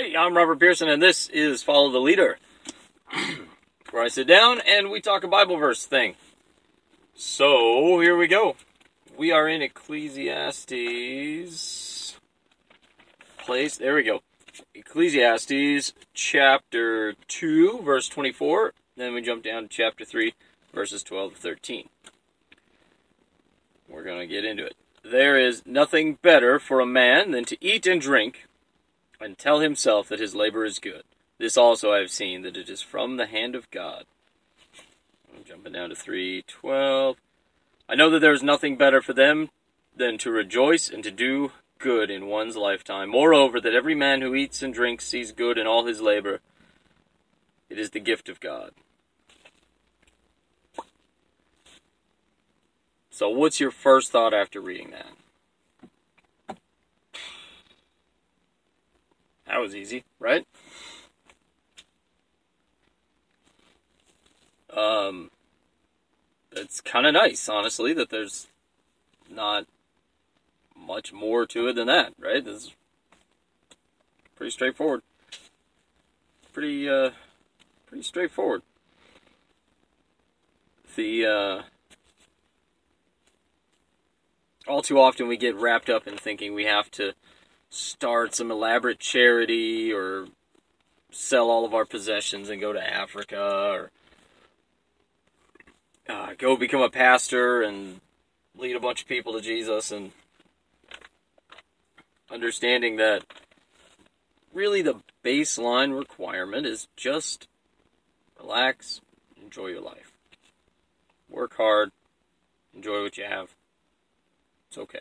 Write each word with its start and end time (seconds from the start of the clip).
Hey, 0.00 0.16
I'm 0.16 0.34
Robert 0.34 0.58
Pearson, 0.58 0.88
and 0.88 1.02
this 1.02 1.28
is 1.28 1.62
Follow 1.62 1.90
the 1.90 1.98
Leader, 1.98 2.38
where 3.90 4.02
I 4.02 4.08
sit 4.08 4.26
down 4.26 4.58
and 4.66 4.90
we 4.90 5.02
talk 5.02 5.24
a 5.24 5.28
Bible 5.28 5.58
verse 5.58 5.84
thing. 5.84 6.14
So, 7.14 8.00
here 8.00 8.16
we 8.16 8.26
go. 8.26 8.56
We 9.18 9.30
are 9.30 9.46
in 9.46 9.60
Ecclesiastes. 9.60 10.72
Place, 13.44 13.76
there 13.76 13.94
we 13.94 14.02
go. 14.02 14.22
Ecclesiastes 14.74 15.92
chapter 16.14 17.12
2, 17.28 17.82
verse 17.82 18.08
24. 18.08 18.72
Then 18.96 19.12
we 19.12 19.20
jump 19.20 19.44
down 19.44 19.64
to 19.64 19.68
chapter 19.68 20.06
3, 20.06 20.32
verses 20.72 21.02
12 21.02 21.34
to 21.34 21.40
13. 21.40 21.90
We're 23.86 24.04
going 24.04 24.20
to 24.20 24.26
get 24.26 24.46
into 24.46 24.64
it. 24.64 24.76
There 25.04 25.38
is 25.38 25.66
nothing 25.66 26.14
better 26.22 26.58
for 26.58 26.80
a 26.80 26.86
man 26.86 27.32
than 27.32 27.44
to 27.44 27.62
eat 27.62 27.86
and 27.86 28.00
drink 28.00 28.46
and 29.20 29.36
tell 29.36 29.60
himself 29.60 30.08
that 30.08 30.20
his 30.20 30.34
labor 30.34 30.64
is 30.64 30.78
good. 30.78 31.02
This 31.38 31.56
also 31.56 31.92
I 31.92 31.98
have 31.98 32.10
seen, 32.10 32.42
that 32.42 32.56
it 32.56 32.68
is 32.68 32.82
from 32.82 33.16
the 33.16 33.26
hand 33.26 33.54
of 33.54 33.70
God. 33.70 34.04
I'm 35.34 35.44
jumping 35.44 35.72
down 35.72 35.90
to 35.90 35.94
312. 35.94 37.16
I 37.88 37.94
know 37.94 38.10
that 38.10 38.20
there 38.20 38.32
is 38.32 38.42
nothing 38.42 38.76
better 38.76 39.00
for 39.00 39.12
them 39.12 39.50
than 39.96 40.18
to 40.18 40.30
rejoice 40.30 40.88
and 40.88 41.02
to 41.04 41.10
do 41.10 41.52
good 41.78 42.10
in 42.10 42.26
one's 42.26 42.56
lifetime. 42.56 43.08
Moreover, 43.08 43.60
that 43.60 43.74
every 43.74 43.94
man 43.94 44.20
who 44.20 44.34
eats 44.34 44.62
and 44.62 44.72
drinks 44.72 45.06
sees 45.06 45.32
good 45.32 45.58
in 45.58 45.66
all 45.66 45.86
his 45.86 46.00
labor. 46.00 46.40
It 47.68 47.78
is 47.78 47.90
the 47.90 48.00
gift 48.00 48.28
of 48.28 48.40
God. 48.40 48.72
So, 53.10 53.28
what's 53.28 53.60
your 53.60 53.70
first 53.70 54.12
thought 54.12 54.32
after 54.32 54.60
reading 54.60 54.90
that? 54.90 55.12
That 59.50 59.58
was 59.58 59.74
easy, 59.74 60.04
right? 60.20 60.46
Um, 64.72 65.32
it's 66.52 66.80
kind 66.80 67.04
of 67.04 67.14
nice, 67.14 67.48
honestly, 67.48 67.92
that 67.94 68.10
there's 68.10 68.46
not 69.28 69.66
much 70.76 71.12
more 71.12 71.46
to 71.46 71.66
it 71.66 71.72
than 71.72 71.88
that, 71.88 72.14
right? 72.16 72.44
This 72.44 72.54
is 72.54 72.74
pretty 74.36 74.52
straightforward. 74.52 75.02
Pretty, 76.52 76.88
uh, 76.88 77.10
pretty 77.88 78.04
straightforward. 78.04 78.62
The, 80.94 81.26
uh, 81.26 81.62
all 84.68 84.82
too 84.82 85.00
often 85.00 85.26
we 85.26 85.36
get 85.36 85.56
wrapped 85.56 85.90
up 85.90 86.06
in 86.06 86.16
thinking 86.16 86.54
we 86.54 86.66
have 86.66 86.88
to 86.92 87.14
start 87.70 88.34
some 88.34 88.50
elaborate 88.50 88.98
charity 88.98 89.92
or 89.92 90.26
sell 91.10 91.50
all 91.50 91.64
of 91.64 91.72
our 91.72 91.84
possessions 91.84 92.50
and 92.50 92.60
go 92.60 92.72
to 92.72 92.94
Africa 92.94 93.70
or 93.72 93.90
uh, 96.08 96.34
go 96.36 96.56
become 96.56 96.82
a 96.82 96.90
pastor 96.90 97.62
and 97.62 98.00
lead 98.56 98.76
a 98.76 98.80
bunch 98.80 99.02
of 99.02 99.08
people 99.08 99.32
to 99.32 99.40
Jesus 99.40 99.92
and 99.92 100.10
understanding 102.30 102.96
that 102.96 103.24
really 104.52 104.82
the 104.82 105.00
baseline 105.24 105.96
requirement 105.96 106.66
is 106.66 106.88
just 106.96 107.46
relax, 108.38 109.00
enjoy 109.40 109.68
your 109.68 109.82
life. 109.82 110.12
Work 111.28 111.56
hard, 111.56 111.90
enjoy 112.74 113.02
what 113.02 113.16
you 113.16 113.24
have. 113.24 113.54
It's 114.68 114.78
okay. 114.78 115.00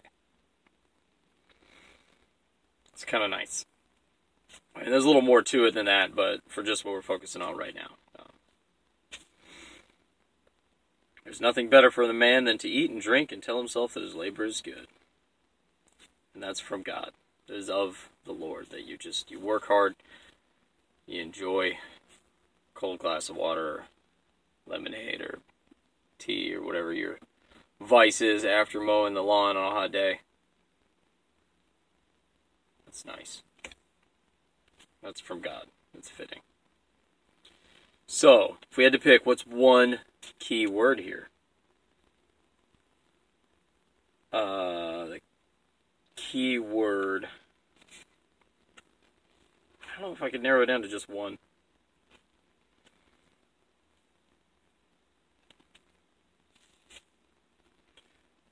It's 2.99 3.05
kind 3.05 3.23
of 3.23 3.29
nice. 3.29 3.65
And 4.75 4.91
there's 4.91 5.05
a 5.05 5.07
little 5.07 5.21
more 5.21 5.41
to 5.41 5.63
it 5.63 5.73
than 5.73 5.85
that, 5.85 6.13
but 6.13 6.41
for 6.49 6.63
just 6.63 6.83
what 6.83 6.91
we're 6.93 7.01
focusing 7.01 7.41
on 7.41 7.55
right 7.55 7.73
now. 7.73 7.95
Um, 8.19 9.21
there's 11.23 11.39
nothing 11.39 11.69
better 11.69 11.91
for 11.91 12.05
the 12.05 12.11
man 12.11 12.43
than 12.43 12.57
to 12.57 12.67
eat 12.67 12.91
and 12.91 13.01
drink 13.01 13.31
and 13.31 13.41
tell 13.41 13.57
himself 13.57 13.93
that 13.93 14.03
his 14.03 14.15
labor 14.15 14.43
is 14.43 14.59
good. 14.59 14.87
And 16.33 16.43
that's 16.43 16.59
from 16.59 16.81
God. 16.81 17.11
It 17.47 17.55
is 17.55 17.69
of 17.69 18.09
the 18.25 18.33
Lord 18.33 18.69
that 18.71 18.85
you 18.85 18.97
just 18.97 19.31
you 19.31 19.39
work 19.39 19.67
hard, 19.67 19.95
you 21.07 21.21
enjoy 21.21 21.77
cold 22.73 22.99
glass 22.99 23.29
of 23.29 23.37
water 23.37 23.85
lemonade 24.67 25.21
or 25.21 25.39
tea 26.17 26.53
or 26.53 26.61
whatever 26.61 26.91
your 26.91 27.19
vice 27.79 28.19
is 28.19 28.43
after 28.43 28.81
mowing 28.81 29.13
the 29.13 29.23
lawn 29.23 29.55
on 29.55 29.71
a 29.71 29.75
hot 29.75 29.93
day. 29.93 30.19
That's 32.89 33.05
nice. 33.05 33.43
That's 35.03 35.21
from 35.21 35.41
God. 35.41 35.67
That's 35.93 36.09
fitting. 36.09 36.39
So, 38.07 38.57
if 38.71 38.77
we 38.77 38.83
had 38.83 38.93
to 38.93 38.99
pick, 38.99 39.27
what's 39.27 39.45
one 39.45 39.99
key 40.39 40.65
word 40.65 40.99
here? 41.01 41.29
Uh, 44.33 45.05
the 45.05 45.19
key 46.15 46.57
word. 46.57 47.27
I 49.83 50.01
don't 50.01 50.09
know 50.09 50.15
if 50.15 50.23
I 50.23 50.31
could 50.31 50.41
narrow 50.41 50.63
it 50.63 50.65
down 50.65 50.81
to 50.81 50.87
just 50.87 51.07
one. 51.07 51.37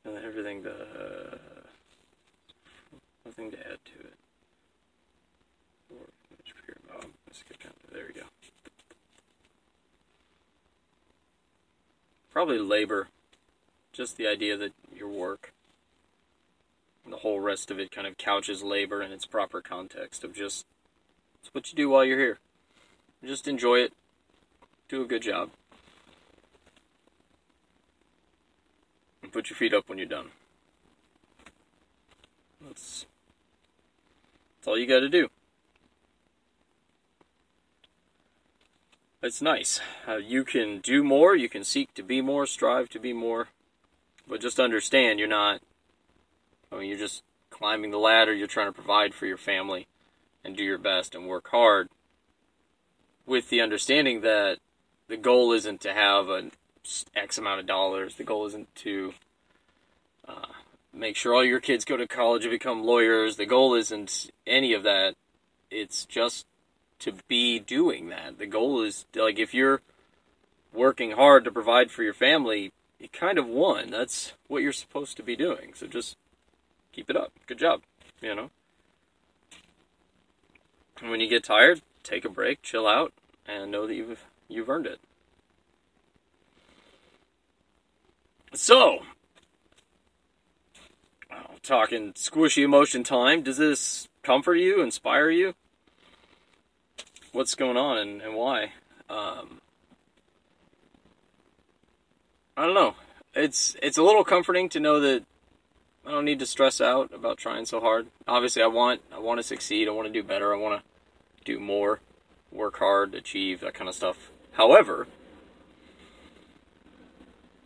And 0.06 0.16
then 0.16 0.24
everything 0.24 0.62
the 0.62 0.74
uh, 0.74 1.38
nothing 3.26 3.50
to 3.50 3.58
add 3.58 3.80
to 3.84 4.08
it. 4.08 4.14
Let's 7.38 7.44
get 7.44 7.60
down 7.64 7.74
to, 7.86 7.94
there 7.94 8.06
we 8.08 8.14
go. 8.20 8.26
Probably 12.38 12.60
labor. 12.60 13.08
Just 13.92 14.16
the 14.16 14.28
idea 14.28 14.56
that 14.58 14.72
your 14.96 15.08
work, 15.10 15.54
the 17.04 17.18
whole 17.18 17.40
rest 17.40 17.72
of 17.72 17.80
it 17.80 17.90
kind 17.90 18.06
of 18.06 18.16
couches 18.20 18.62
labor 18.62 19.02
in 19.02 19.12
its 19.12 19.26
proper 19.26 19.60
context 19.60 20.24
of 20.24 20.36
just, 20.36 20.68
it's 21.42 21.52
what 21.52 21.72
you 21.72 21.76
do 21.76 21.90
while 21.90 22.06
you're 22.06 22.20
here. 22.20 22.38
Just 23.26 23.48
enjoy 23.48 23.78
it. 23.78 23.92
Do 24.88 25.02
a 25.02 25.08
good 25.08 25.24
job. 25.24 25.50
And 29.24 29.34
put 29.34 29.50
your 29.50 29.58
feet 29.58 29.74
up 29.74 29.90
when 29.90 29.98
you're 29.98 30.06
done. 30.06 30.28
That's, 32.62 33.08
that's 34.60 34.68
all 34.68 34.78
you 34.78 34.86
got 34.86 35.00
to 35.00 35.10
do. 35.10 35.30
It's 39.28 39.42
nice. 39.42 39.82
Uh, 40.08 40.16
you 40.16 40.46
can 40.46 40.80
do 40.80 41.04
more, 41.04 41.36
you 41.36 41.50
can 41.50 41.64
seek 41.64 41.94
to 41.94 42.02
be 42.02 42.22
more, 42.22 42.48
strive 42.48 42.88
to 42.90 43.00
be 43.00 43.12
more, 43.12 43.50
but 44.28 44.40
just 44.40 44.60
understand 44.60 45.20
you're 45.20 45.28
not, 45.28 45.62
I 46.72 46.78
mean, 46.78 46.90
you're 46.90 46.98
just 46.98 47.24
climbing 47.50 47.92
the 47.92 48.00
ladder, 48.00 48.34
you're 48.34 48.48
trying 48.48 48.68
to 48.68 48.74
provide 48.74 49.14
for 49.14 49.26
your 49.26 49.38
family 49.38 49.86
and 50.46 50.56
do 50.56 50.64
your 50.64 50.78
best 50.78 51.14
and 51.14 51.28
work 51.28 51.50
hard 51.50 51.90
with 53.26 53.50
the 53.50 53.60
understanding 53.60 54.22
that 54.22 54.60
the 55.10 55.18
goal 55.18 55.52
isn't 55.52 55.82
to 55.82 55.94
have 55.94 56.30
an 56.30 56.52
X 57.14 57.38
amount 57.38 57.60
of 57.60 57.66
dollars, 57.66 58.16
the 58.16 58.24
goal 58.24 58.46
isn't 58.46 58.74
to 58.76 59.14
uh, 60.26 60.54
make 60.94 61.18
sure 61.18 61.34
all 61.34 61.44
your 61.44 61.60
kids 61.60 61.84
go 61.84 61.98
to 61.98 62.08
college 62.08 62.46
and 62.46 62.52
become 62.52 62.82
lawyers, 62.82 63.36
the 63.36 63.46
goal 63.46 63.76
isn't 63.76 64.32
any 64.48 64.72
of 64.72 64.84
that. 64.84 65.16
It's 65.70 66.06
just 66.06 66.46
to 67.00 67.14
be 67.28 67.60
doing 67.60 68.10
that. 68.10 68.38
The 68.38 68.48
goal 68.48 68.82
is 68.82 69.06
like 69.16 69.40
if 69.40 69.54
you're 69.54 69.82
working 70.74 71.12
hard 71.12 71.44
to 71.46 71.52
provide 71.52 71.92
for 71.92 72.04
your 72.04 72.14
family, 72.14 72.72
you 73.00 73.10
kind 73.10 73.38
of 73.38 73.48
won. 73.48 73.90
That's 73.92 74.34
what 74.48 74.62
you're 74.62 74.74
supposed 74.74 75.18
to 75.18 75.24
be 75.24 75.36
doing. 75.36 75.74
So 75.76 75.88
just 75.88 76.18
keep 76.92 77.10
it 77.10 77.16
up. 77.16 77.32
Good 77.46 77.60
job, 77.60 77.82
you 78.22 78.34
know. 78.36 78.50
And 81.02 81.12
when 81.12 81.20
you 81.20 81.28
get 81.28 81.44
tired, 81.44 81.82
take 82.04 82.26
a 82.26 82.30
break, 82.30 82.62
chill 82.62 82.88
out, 82.88 83.14
and 83.46 83.72
know 83.72 83.86
that 83.86 83.94
you've 83.94 84.26
you've 84.48 84.70
earned 84.70 84.88
it. 84.88 85.00
So, 88.54 89.04
talking 91.62 92.14
squishy 92.14 92.64
emotion 92.64 93.04
time. 93.04 93.44
Does 93.44 93.58
this 93.58 94.08
comfort 94.24 94.56
you, 94.56 94.82
inspire 94.82 95.30
you? 95.30 95.54
What's 97.38 97.54
going 97.54 97.78
on 97.78 98.00
and, 98.00 98.20
and 98.20 98.34
why. 98.34 98.72
Um, 99.12 99.62
I 102.58 102.66
don't 102.66 102.74
know. 102.74 102.96
It's 103.36 103.78
it's 103.84 104.00
a 104.00 104.04
little 104.04 104.24
comforting 104.24 104.70
to 104.70 104.80
know 104.80 105.00
that 105.00 105.24
I 106.04 106.10
don't 106.10 106.26
need 106.26 106.40
to 106.40 106.48
stress 106.48 106.82
out 106.82 107.14
about 107.14 107.38
trying 107.38 107.66
so 107.66 107.80
hard. 107.80 108.08
Obviously, 108.28 108.64
I 108.64 108.68
want 108.68 109.02
I 109.14 109.20
want 109.20 109.40
to 109.40 109.44
succeed. 109.44 109.88
I 109.88 109.92
want 109.92 110.08
to 110.08 110.14
do 110.14 110.24
better. 110.28 110.52
I 110.52 110.58
want 110.58 110.82
to 110.82 111.46
do 111.46 111.60
more, 111.60 112.00
work 112.52 112.80
hard, 112.80 113.14
achieve 113.14 113.60
that 113.60 113.76
kind 113.76 113.88
of 113.88 113.94
stuff. 113.94 114.32
However, 114.54 115.06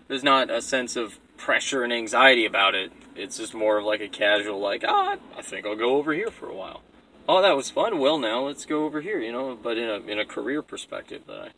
there's 0.09 0.23
not 0.23 0.51
a 0.51 0.61
sense 0.61 0.97
of 0.97 1.17
pressure 1.37 1.83
and 1.83 1.93
anxiety 1.93 2.45
about 2.45 2.75
it. 2.75 2.91
It's 3.15 3.37
just 3.37 3.53
more 3.53 3.77
of 3.77 3.85
like 3.85 4.01
a 4.01 4.09
casual, 4.09 4.59
like, 4.59 4.83
ah, 4.85 5.15
I 5.37 5.41
think 5.41 5.65
I'll 5.65 5.77
go 5.77 5.95
over 5.95 6.13
here 6.13 6.29
for 6.29 6.49
a 6.49 6.53
while 6.53 6.81
oh, 7.31 7.41
that 7.41 7.55
was 7.55 7.69
fun. 7.69 7.97
Well, 7.97 8.17
now 8.17 8.45
let's 8.45 8.65
go 8.65 8.83
over 8.83 8.99
here, 8.99 9.19
you 9.19 9.31
know. 9.31 9.57
But 9.61 9.77
in 9.77 9.89
a 9.89 9.99
in 10.11 10.19
a 10.19 10.25
career 10.25 10.61
perspective, 10.61 11.23
that 11.27 11.39
I 11.39 11.49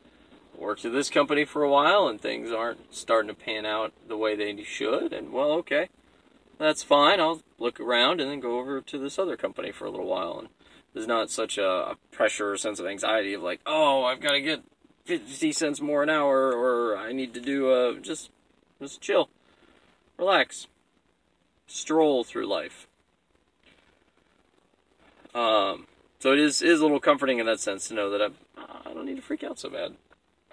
worked 0.55 0.85
at 0.85 0.93
this 0.93 1.09
company 1.09 1.45
for 1.45 1.63
a 1.63 1.69
while 1.69 2.07
and 2.07 2.21
things 2.21 2.51
aren't 2.51 2.93
starting 2.93 3.29
to 3.29 3.33
pan 3.33 3.65
out 3.65 3.91
the 4.07 4.17
way 4.17 4.35
they 4.35 4.63
should, 4.63 5.11
and 5.11 5.33
well, 5.33 5.51
okay, 5.51 5.89
that's 6.59 6.83
fine. 6.83 7.19
I'll 7.19 7.41
look 7.57 7.79
around 7.79 8.21
and 8.21 8.29
then 8.29 8.39
go 8.39 8.59
over 8.59 8.81
to 8.81 8.99
this 8.99 9.17
other 9.17 9.35
company 9.35 9.71
for 9.71 9.85
a 9.85 9.91
little 9.91 10.05
while, 10.05 10.37
and 10.39 10.49
there's 10.93 11.07
not 11.07 11.31
such 11.31 11.57
a, 11.57 11.97
pressure 12.11 12.51
or 12.51 12.57
sense 12.57 12.79
of 12.79 12.85
anxiety 12.85 13.33
of 13.33 13.41
like, 13.41 13.59
oh, 13.65 14.03
I've 14.03 14.21
got 14.21 14.33
to 14.33 14.41
get 14.41 14.63
50 15.05 15.51
cents 15.51 15.81
more 15.81 16.03
an 16.03 16.09
hour, 16.09 16.53
or 16.53 16.95
I 16.95 17.11
need 17.11 17.33
to 17.33 17.41
do 17.41 17.71
a 17.71 17.99
just 17.99 18.29
just 18.79 19.01
chill, 19.01 19.29
relax, 20.17 20.67
stroll 21.65 22.23
through 22.23 22.45
life. 22.45 22.87
Um, 25.33 25.88
so 26.19 26.31
it 26.31 26.39
is 26.39 26.62
is 26.62 26.80
a 26.80 26.83
little 26.83 27.00
comforting 27.00 27.39
in 27.39 27.45
that 27.47 27.59
sense 27.59 27.88
to 27.88 27.94
know 27.94 28.09
that 28.09 28.21
I'm, 28.21 28.35
I 28.57 28.94
don't 28.94 29.06
need 29.06 29.15
to 29.15 29.21
freak 29.21 29.44
out 29.44 29.59
so 29.59 29.69
bad. 29.69 29.95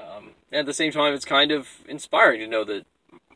Um, 0.00 0.30
at 0.52 0.66
the 0.66 0.72
same 0.72 0.92
time, 0.92 1.14
it's 1.14 1.24
kind 1.24 1.52
of 1.52 1.68
inspiring 1.88 2.40
to 2.40 2.46
know 2.46 2.64
that 2.64 2.86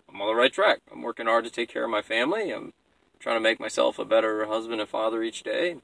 I'm 0.09 0.21
on 0.21 0.29
the 0.29 0.35
right 0.35 0.53
track. 0.53 0.81
I'm 0.91 1.03
working 1.03 1.27
hard 1.27 1.45
to 1.45 1.51
take 1.51 1.69
care 1.69 1.85
of 1.85 1.91
my 1.91 2.03
family. 2.03 2.51
I'm 2.51 2.73
trying 3.21 3.37
to 3.37 3.41
make 3.41 3.61
myself 3.61 3.99
a 3.99 4.05
better 4.05 4.47
husband 4.47 4.81
and 4.81 4.89
father 4.89 5.23
each 5.23 5.43
day. 5.43 5.77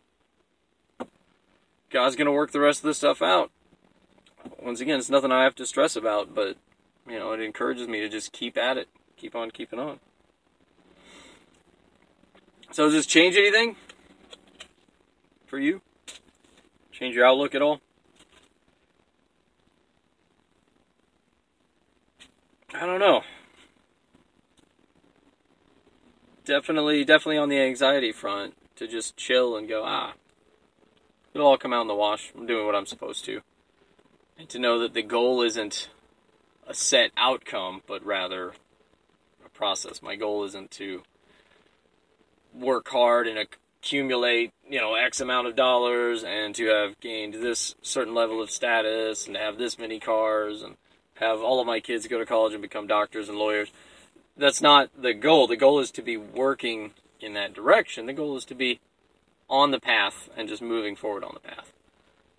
God's 1.91 2.17
going 2.17 2.27
to 2.27 2.33
work 2.33 2.53
the 2.53 2.61
rest 2.61 2.81
of 2.81 2.85
this 2.87 2.99
stuff 2.99 3.21
out. 3.21 3.51
Once 4.63 4.81
again, 4.81 4.99
it's 4.99 5.11
nothing 5.11 5.33
I 5.33 5.45
have 5.45 5.55
to 5.57 5.67
stress 5.67 5.97
about, 5.97 6.35
but 6.35 6.57
you 7.09 7.19
know, 7.19 7.33
it 7.33 7.41
encourages 7.41 7.89
me 7.89 8.01
to 8.01 8.09
just 8.09 8.33
keep 8.33 8.57
at 8.57 8.77
it, 8.77 8.89
keep 9.17 9.35
on 9.35 9.51
keeping 9.51 9.79
on. 9.79 10.01
So, 12.71 12.85
does 12.85 12.93
this 12.93 13.07
change 13.07 13.37
anything 13.37 13.77
for 15.51 15.59
you? 15.59 15.83
Change 16.93 17.17
your 17.17 17.27
outlook 17.27 17.57
at 17.57 17.61
all? 17.61 17.81
I 22.73 22.87
don't 22.87 23.01
know. 23.01 23.23
Definitely, 26.45 27.05
definitely 27.05 27.39
on 27.39 27.49
the 27.49 27.59
anxiety 27.59 28.13
front 28.13 28.55
to 28.77 28.87
just 28.87 29.17
chill 29.17 29.57
and 29.57 29.69
go, 29.69 29.83
ah, 29.85 30.13
it'll 31.35 31.49
all 31.49 31.59
come 31.59 31.73
out 31.73 31.83
in 31.83 31.89
the 31.89 31.95
wash. 31.97 32.33
I'm 32.37 32.47
doing 32.47 32.65
what 32.65 32.77
I'm 32.77 32.87
supposed 32.87 33.25
to. 33.25 33.41
And 34.39 34.49
to 34.51 34.59
know 34.61 34.79
that 34.79 34.95
the 34.95 35.03
goal 35.03 35.43
isn't 35.43 35.89
a 36.67 36.75
set 36.75 37.11
outcome, 37.17 37.83
but 37.89 38.07
rather 38.07 38.53
a 39.45 39.49
process. 39.49 40.01
My 40.01 40.15
goal 40.15 40.45
isn't 40.45 40.71
to 40.73 41.03
work 42.55 42.89
hard 42.89 43.27
and 43.27 43.37
accumulate, 43.83 44.53
you 44.69 44.81
know, 44.81 44.95
X 44.95 45.21
amount 45.21 45.47
of 45.47 45.57
dollars 45.57 46.23
and 46.23 46.55
to 46.55 46.67
have 46.67 47.01
gained 47.01 47.35
this 47.35 47.75
certain 47.83 48.15
level 48.15 48.43
of 48.43 48.51
status 48.51 49.27
and 49.27 49.37
have 49.37 49.57
this 49.57 49.79
many 49.79 49.99
cars 49.99 50.63
and 50.63 50.77
have 51.15 51.41
all 51.41 51.61
of 51.61 51.67
my 51.67 51.81
kids 51.81 52.07
go 52.07 52.19
to 52.19 52.27
college 52.27 52.53
and 52.53 52.63
become 52.63 52.87
doctors 52.87 53.29
and 53.29 53.39
lawyers. 53.39 53.71
That's 54.37 54.61
not 54.61 54.91
the 55.01 55.15
goal. 55.15 55.47
The 55.47 55.57
goal 55.57 55.81
is 55.81 55.91
to 55.93 56.03
be 56.03 56.17
working 56.17 56.93
in 57.21 57.35
that 57.35 57.55
direction. 57.55 58.07
The 58.07 58.13
goal 58.13 58.37
is 58.37 58.45
to 58.47 58.55
be 58.55 58.81
on 59.49 59.71
the 59.71 59.81
path 59.81 60.29
and 60.37 60.49
just 60.49 60.63
moving 60.63 60.95
forward 60.95 61.25
on 61.25 61.33
the 61.35 61.41
path. 61.41 61.73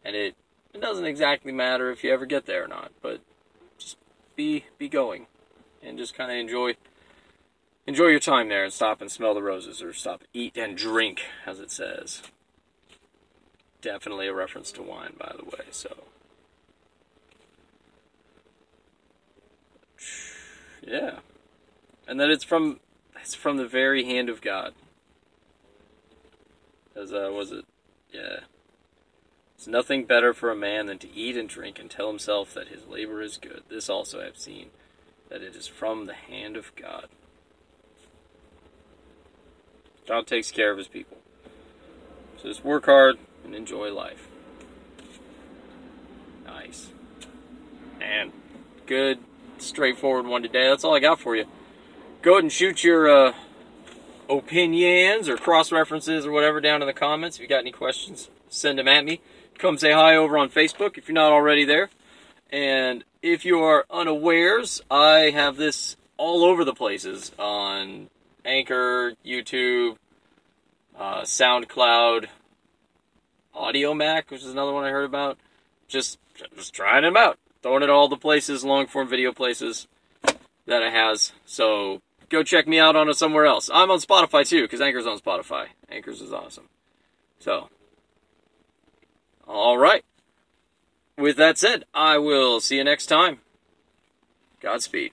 And 0.05 0.15
it 0.15 0.35
it 0.73 0.79
doesn't 0.79 1.05
exactly 1.05 1.51
matter 1.51 1.91
if 1.91 2.03
you 2.03 2.13
ever 2.13 2.25
get 2.25 2.45
there 2.45 2.63
or 2.63 2.67
not, 2.67 2.91
but 3.01 3.19
just 3.77 3.97
be 4.35 4.65
be 4.77 4.87
going 4.87 5.27
and 5.83 5.97
just 5.97 6.15
kind 6.15 6.31
of 6.31 6.37
enjoy 6.37 6.75
enjoy 7.87 8.07
your 8.07 8.19
time 8.19 8.49
there 8.49 8.63
and 8.63 8.73
stop 8.73 9.01
and 9.01 9.11
smell 9.11 9.33
the 9.33 9.43
roses 9.43 9.81
or 9.81 9.93
stop 9.93 10.23
eat 10.33 10.55
and 10.57 10.77
drink 10.77 11.21
as 11.45 11.59
it 11.59 11.71
says. 11.71 12.21
Definitely 13.81 14.27
a 14.27 14.33
reference 14.33 14.71
to 14.73 14.81
wine 14.81 15.13
by 15.17 15.33
the 15.37 15.45
way, 15.45 15.65
so 15.71 16.03
Yeah. 20.81 21.19
And 22.07 22.19
that 22.19 22.29
it's 22.29 22.43
from 22.43 22.79
it's 23.21 23.35
from 23.35 23.57
the 23.57 23.67
very 23.67 24.03
hand 24.03 24.29
of 24.29 24.41
God. 24.41 24.73
As 26.95 27.13
uh 27.13 27.29
was 27.31 27.51
it 27.51 27.65
yeah. 28.11 28.41
It's 29.55 29.67
nothing 29.67 30.05
better 30.05 30.33
for 30.33 30.49
a 30.49 30.55
man 30.55 30.87
than 30.87 30.97
to 30.99 31.13
eat 31.13 31.37
and 31.37 31.47
drink 31.47 31.77
and 31.79 31.89
tell 31.89 32.07
himself 32.07 32.53
that 32.55 32.69
his 32.69 32.87
labor 32.87 33.21
is 33.21 33.37
good. 33.37 33.61
This 33.69 33.91
also 33.91 34.19
I 34.19 34.25
have 34.25 34.37
seen, 34.37 34.71
that 35.29 35.43
it 35.43 35.55
is 35.55 35.67
from 35.67 36.07
the 36.07 36.15
hand 36.15 36.57
of 36.57 36.75
God. 36.75 37.09
God 40.11 40.27
takes 40.27 40.51
care 40.51 40.73
of 40.73 40.77
his 40.77 40.89
people. 40.89 41.17
So 42.35 42.49
just 42.49 42.65
work 42.65 42.87
hard 42.87 43.15
and 43.45 43.55
enjoy 43.55 43.93
life. 43.93 44.27
Nice. 46.45 46.89
And 48.01 48.33
good 48.87 49.19
straightforward 49.57 50.25
one 50.25 50.43
today. 50.43 50.67
That's 50.67 50.83
all 50.83 50.93
I 50.93 50.99
got 50.99 51.21
for 51.21 51.33
you. 51.33 51.45
Go 52.23 52.33
ahead 52.33 52.43
and 52.43 52.51
shoot 52.51 52.83
your 52.83 53.09
uh, 53.09 53.33
opinions 54.29 55.29
or 55.29 55.37
cross 55.37 55.71
references 55.71 56.25
or 56.25 56.31
whatever 56.33 56.59
down 56.59 56.81
in 56.81 56.87
the 56.87 56.93
comments. 56.93 57.37
If 57.37 57.43
you 57.43 57.47
got 57.47 57.59
any 57.59 57.71
questions, 57.71 58.29
send 58.49 58.79
them 58.79 58.89
at 58.89 59.05
me. 59.05 59.21
Come 59.59 59.77
say 59.77 59.93
hi 59.93 60.17
over 60.17 60.37
on 60.37 60.49
Facebook 60.49 60.97
if 60.97 61.07
you're 61.07 61.15
not 61.15 61.31
already 61.31 61.63
there. 61.63 61.89
And 62.51 63.05
if 63.21 63.45
you 63.45 63.59
are 63.61 63.85
unawares, 63.89 64.81
I 64.91 65.29
have 65.29 65.55
this 65.55 65.95
all 66.17 66.43
over 66.43 66.65
the 66.65 66.73
places 66.73 67.31
on 67.39 68.09
Anchor, 68.45 69.13
YouTube, 69.25 69.97
uh, 70.97 71.21
SoundCloud, 71.21 72.27
Audiomack, 73.55 74.29
which 74.29 74.41
is 74.41 74.51
another 74.51 74.73
one 74.73 74.83
I 74.83 74.89
heard 74.89 75.05
about. 75.05 75.37
Just, 75.87 76.19
just 76.55 76.73
trying 76.73 77.03
them 77.03 77.17
out 77.17 77.37
throwing 77.61 77.83
it 77.83 77.89
all 77.89 78.07
the 78.07 78.17
places, 78.17 78.63
long 78.63 78.87
form 78.87 79.07
video 79.07 79.31
places 79.31 79.87
that 80.65 80.81
it 80.81 80.91
has. 80.91 81.33
So 81.45 82.01
go 82.29 82.43
check 82.43 82.67
me 82.67 82.79
out 82.79 82.95
on 82.95 83.09
it 83.09 83.15
somewhere 83.15 83.45
else. 83.45 83.69
I'm 83.73 83.91
on 83.91 83.99
Spotify 83.99 84.47
too, 84.47 84.63
because 84.63 84.81
Anchor's 84.81 85.07
on 85.07 85.19
Spotify. 85.19 85.67
Anchor's 85.89 86.21
is 86.21 86.33
awesome. 86.33 86.69
So, 87.39 87.69
all 89.47 89.77
right. 89.77 90.03
With 91.17 91.37
that 91.37 91.57
said, 91.57 91.85
I 91.93 92.17
will 92.17 92.59
see 92.59 92.77
you 92.77 92.83
next 92.83 93.07
time. 93.07 93.39
Godspeed. 94.61 95.11